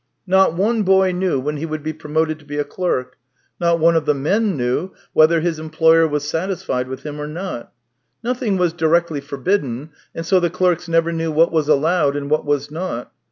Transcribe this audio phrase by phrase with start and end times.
[0.25, 3.17] Not one boy knew when he would be promoted to be a clerk;
[3.59, 7.71] not one of the men knew whether his employer was satisfied with him or not.
[8.23, 12.45] Nothing was directly forbidden, and so the clerks never knew what was allowed, and what
[12.47, 13.11] was not.